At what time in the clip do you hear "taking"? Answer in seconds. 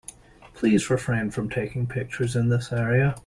1.47-1.85